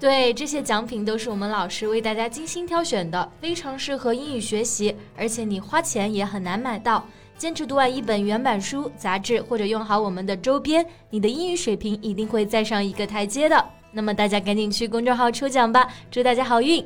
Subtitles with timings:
[0.00, 7.04] 对，这些奖品都是我们老师为大家精心挑选的，非常适合英语学习，而且你花钱也很难买到。
[7.36, 13.62] 坚持读完一本原版书、杂志，或者用好我们的周边，你的英语水平一定会再上一个台阶的。
[13.92, 16.82] 那么大家赶紧去公众号抽奖吧，祝大家好运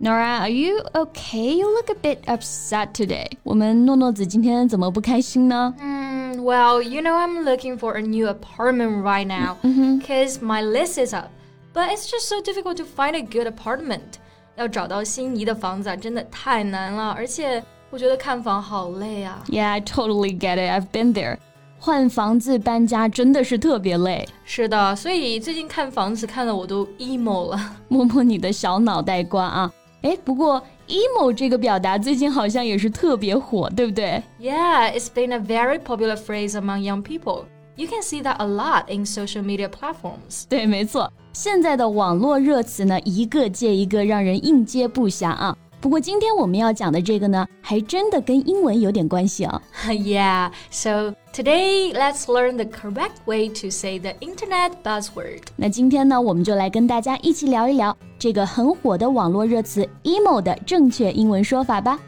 [0.00, 1.56] ！Nora, are you okay?
[1.56, 3.28] You look a bit upset today.
[3.44, 5.72] 我们诺诺子今天怎么不开心呢？
[5.78, 11.28] 嗯，Well, you know I'm looking for a new apartment right now, because my list is up.
[11.77, 14.19] But it's just so difficult to find a good apartment.
[14.55, 19.43] 要找到心仪的房子真的太难了，而且我觉得看房好累啊。
[19.47, 20.71] Yeah, I totally get it.
[20.71, 21.37] I've been there.
[21.79, 24.27] 换房子搬家真的是特别累。
[24.45, 27.77] 是的，所以最近看房子看的我都 emo 了。
[27.87, 29.73] 摸摸你的小脑袋瓜啊！
[30.03, 34.21] 哎，不过 emo 这个表达最近好像也是特别火，对不对？
[34.39, 37.45] Yeah, it's been a very popular phrase among young people.
[37.75, 40.43] You can see that a lot in social media platforms.
[40.47, 41.11] 对，没错。
[41.40, 45.56] 现在的网络热词呢，一个接一个，让人应接不暇啊。
[45.80, 49.62] 不过今天我们要讲的这个呢，还真的跟英文有点关系啊。
[49.86, 55.42] yeah, so today let's learn the correct way to say the internet buzzword.
[55.54, 62.00] 那今天呢，我们就来跟大家一起聊一聊这个很火的网络热词 emo 的正确英文说法吧。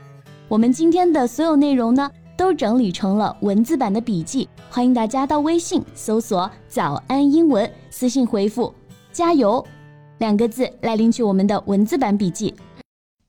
[0.49, 8.75] 我们今天的所有内容呢，都整理成了文字版的笔记，欢迎大家到微信搜索“早安英文”，私信回复。
[9.13, 9.65] 加油，
[10.19, 12.55] 两个字来领取我们的文字版笔记。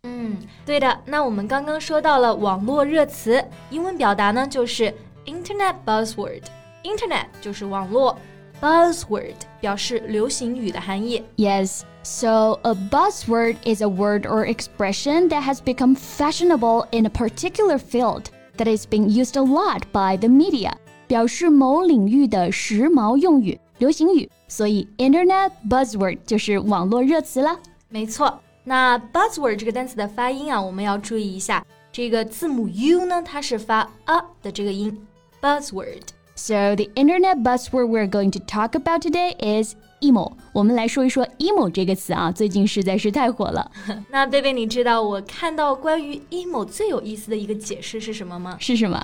[0.03, 0.99] 嗯，对的。
[1.05, 4.93] 那我们刚刚说到了网络热词，英文表达呢就是
[5.25, 6.43] Internet buzzword。
[6.83, 8.17] Internet 就是网络
[8.59, 11.23] ，buzzword 表示流行语的含义。
[11.37, 11.81] Yes.
[12.03, 17.77] So, a buzzword is a word or expression that has become fashionable in a particular
[17.77, 18.23] field
[18.57, 20.71] that is being used a lot by the media.
[21.07, 24.29] 表示某领域的时髦用语、流行语。
[24.47, 27.59] 所以，Internet buzzword 就是网络热词了。
[27.89, 31.65] 没错，那 buzzword 这个单词的发音啊，我们要注意一下。
[31.91, 35.05] 这个字母 U 呢，它是发 a 的这个音
[35.41, 36.03] ，buzzword。
[36.35, 40.33] So the Internet buzzword we're going to talk about today is emo。
[40.53, 43.71] 我们来说一说 emo 这个词啊，最近实在是太火了。
[44.09, 48.57] 那贝贝，你知道我看到关于 emo 最有意思的一个解释是什么吗？
[48.59, 49.03] 是什么？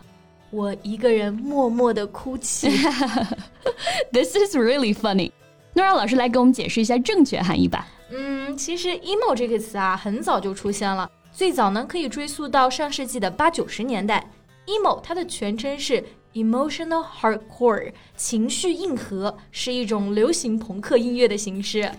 [0.49, 2.69] 我一个人默默的哭泣。
[4.11, 5.31] This is really funny.
[5.73, 7.87] 那让老师来给我们解释一下正确含义吧。
[8.09, 14.25] 嗯，其实 emo 这个词啊，很早就出现了，最早呢可以追溯到上世纪的八九十年代。
[14.65, 16.03] emo 它的全称是
[16.33, 21.91] emotional hardcore，情绪硬核，是一种流行朋克音乐的形式。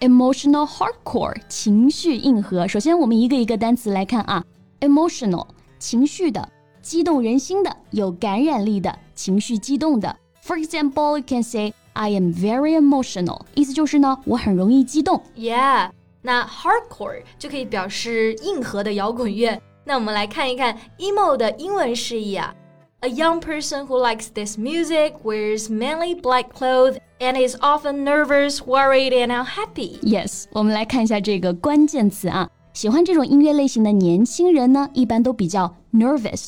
[0.00, 2.66] emotional hardcore，情绪硬核。
[2.68, 4.44] 首先我们一个一个单词来看啊
[4.80, 5.46] ，emotional，
[5.78, 6.48] 情绪的，
[6.81, 10.15] 激动人心的，有感染力的，情绪激动的。
[10.43, 15.21] For example, you can say I am very emotional，意思就是呢，我很容易激动。
[15.37, 19.61] Yeah，那 hardcore 就可以表示硬核的摇滚乐。
[19.85, 22.53] 那我们来看一看 emo 的英文释义啊。
[23.01, 29.11] A young person who likes this music wears mainly black clothes and is often nervous, worried,
[29.11, 29.99] and unhappy.
[29.99, 32.49] Yes，我们来看一下这个关键词啊。
[32.73, 36.47] 喜欢这种音乐类型的年轻人呢，一般都比较 nervous,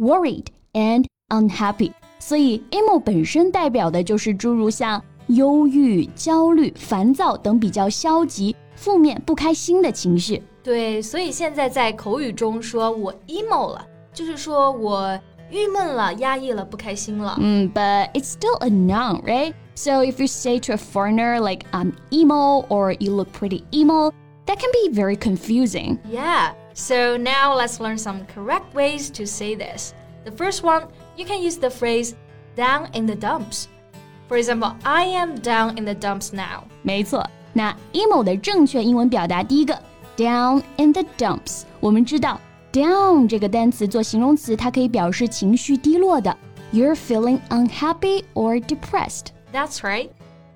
[0.00, 1.92] worried, and unhappy。
[2.18, 10.42] 所以，emo 本身代表的就是诸如像忧郁、焦虑、烦躁等比较消极、负面、不开心的情绪。
[10.62, 15.18] 对，所以现在在口语中说我 emo 了，就是说我
[15.50, 17.36] 郁闷了、压抑了、不开心了。
[17.40, 19.52] 嗯，but it's still a noun, right?
[19.74, 24.10] So if you say to a foreigner like I'm emo or you look pretty emo,
[24.46, 25.98] that can be very confusing.
[26.10, 26.52] Yeah.
[26.74, 29.92] So now let's learn some correct ways to say this.
[30.24, 32.14] The first one you can use the phrase
[32.56, 33.66] down in the dumps.
[34.28, 36.64] For example, I am down in the dumps now.
[36.82, 39.80] 没错，那 emo 的正确英文表达，第一个
[40.16, 41.62] down in the dumps。
[41.80, 42.40] 我们知道
[42.72, 46.36] down 这个单词做形容词，它可以表示情绪低落的。
[46.72, 49.26] You're feeling unhappy or depressed.
[49.52, 50.10] That's right.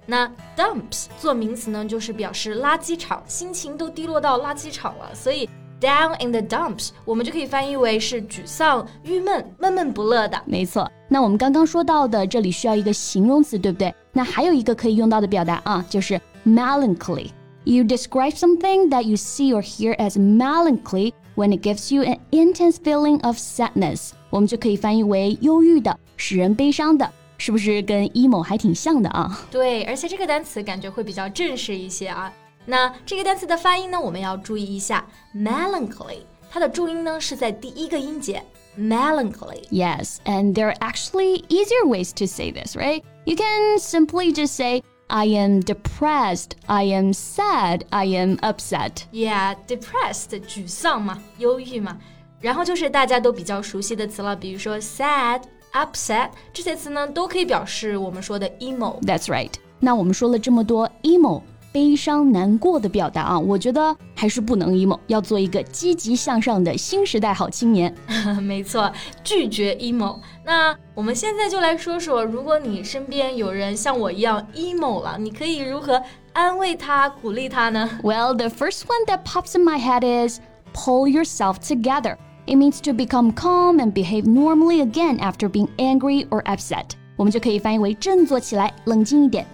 [0.06, 5.48] 那 dumps 做名词呢，就是表示垃圾场，心情都低落到垃圾场了，所以
[5.80, 10.38] Down in the dumps，我们就可以翻译为是沮丧、郁闷、闷闷不乐的。
[10.44, 13.94] 没错，那我们刚刚说到的，这里需要一个形容词，对不对？
[14.12, 17.28] 那还有一个可以用到的表达啊，就是 melancholy。
[17.64, 22.18] You describe something that you see or hear as melancholy when it gives you an
[22.30, 24.10] intense feeling of sadness。
[24.28, 29.46] 我们就可以翻译为忧郁的、使人悲伤的，是不是跟 emo 还挺像的啊？
[29.50, 32.30] 对，而且这个单词感觉会比较正式一些啊。
[32.66, 36.20] 那这个单词的发音呢，我们要注意一下，melancholy，
[36.50, 38.42] 它的重音呢是在第一个音节，
[38.78, 43.02] melancholy。Yes, and there are actually easier ways to say this, right?
[43.24, 49.04] You can simply just say I am depressed, I am sad, I am upset.
[49.12, 51.98] Yeah, depressed 沮丧嘛，忧郁嘛。
[52.40, 59.52] 然后就是大家都比较熟悉的词了，比如说 sad、upset 这些词呢，都可以表示我们说的 emo。That's right.
[59.78, 61.42] 那我们说了这么多 emo
[61.75, 67.93] 悲伤难过的表达啊，我觉得还是不能 emo，要做一个积极向上的新时代好青年。
[68.41, 68.89] 没错，
[69.25, 70.17] 拒绝 emo。
[70.45, 76.01] 那我们现在就来说说，如果你身边有人像我一样 emo 了，你可以如何
[76.31, 80.39] 安慰他、鼓励他呢？Well, the first one that pops in my head is
[80.73, 82.15] pull yourself together.
[82.45, 86.91] It means to become calm and behave normally again after being angry or upset.
[87.17, 89.45] 我们就可以翻译为振作起来，冷静一点。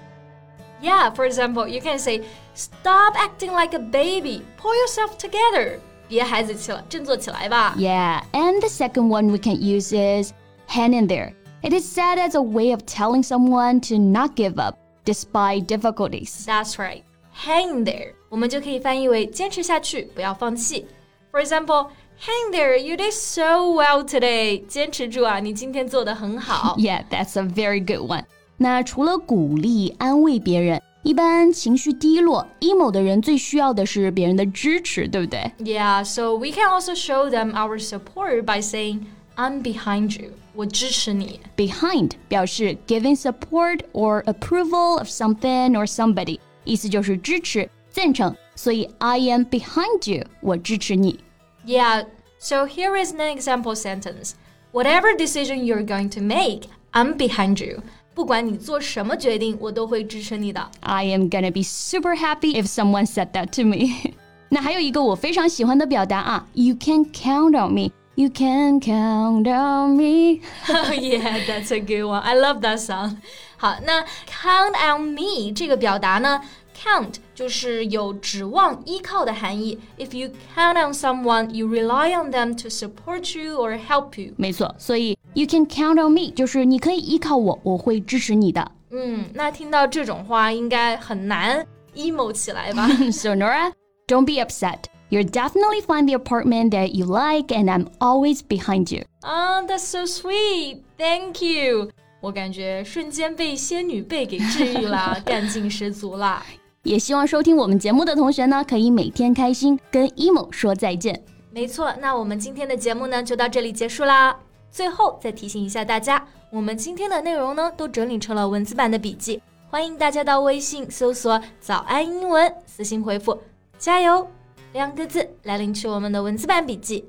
[0.82, 2.22] Yeah, for example, you can say,
[2.54, 4.42] "Stop acting like a baby.
[4.60, 5.78] Pull yourself together."
[6.08, 7.74] 别孩子气了，振作起来吧。
[7.76, 10.32] Yeah, and the second one we can use is
[10.68, 11.32] hang in there.
[11.62, 16.44] It is said as a way of telling someone to not give up despite difficulties.
[16.44, 17.02] That's right.
[17.34, 20.86] Hang there，我们就可以翻译为坚持下去，不要放弃。
[21.32, 21.88] For example,
[22.20, 24.64] hang there, you did so well today.
[24.66, 26.76] 坚 持住啊，你今天做得很好。
[26.78, 28.24] Yeah, that's a very good one.
[28.60, 35.52] 那除了鼓励、安慰别人，一般情绪低落、emo 的人最需要的是别人的支持，对不对？
[35.58, 39.02] Yeah, so we can also show them our support by saying,
[39.36, 41.38] "I'm behind you." 我支持你。
[41.56, 48.34] Behind 表示 giving support or approval of something or somebody，意思就是支持、赞成。
[48.54, 51.20] 所以 I am behind you，我支持你。
[51.66, 52.06] Yeah,
[52.38, 54.32] so here is an example sentence.
[54.72, 57.82] Whatever decision you're going to make, I'm behind you.
[58.14, 60.70] 不管你做什么决定，我都会支持你的。
[60.80, 64.12] I am gonna be super happy if someone said that to me
[64.48, 67.90] 那还有一个我非常喜欢的表达啊，You can count on me.
[68.14, 70.40] You can count on me.
[70.66, 72.20] yeah, that's a good one.
[72.20, 73.16] I love that song.
[73.58, 76.40] 好，那 count on me 这个表达呢？
[76.74, 79.78] Count 就是有指望、依靠的含义。
[79.98, 84.32] If you count on someone, you rely on them to support you or help you。
[84.36, 88.72] 没错，所以 you can count on me 就是你可以依靠我，我会支持你的。
[88.90, 92.88] 嗯，那听到这种话应该很难 emo 起来吧？
[93.12, 93.72] So Nora,
[94.06, 94.84] don't be upset.
[95.08, 99.04] You'll definitely find the apartment that you like, and I'm always behind you.
[99.22, 100.78] Ah, that's so sweet.
[100.98, 101.90] Thank you.
[102.20, 106.44] 我感觉瞬间被仙女背给治愈了，干劲十足啦。
[106.82, 111.22] 也希望收听我们节目的同学呢，可以每天开心跟 emo 说再见。
[111.52, 114.36] 没错，那我们今天的节目呢就到这里结束啦。
[114.71, 123.39] 最后再提醒一下大家，我们今天的内容呢都整理成了文字版的笔记，欢迎大家到微信搜索“早安英文”，私信回复
[123.77, 124.25] “加油”
[124.73, 127.05] 两个字来领取我们的文字版笔记。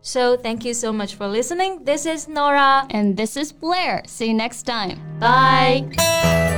[0.00, 1.84] So thank you so much for listening.
[1.84, 2.86] This is Nora.
[2.90, 4.02] And this is Blair.
[4.06, 4.98] See you next time.
[5.18, 6.57] Bye.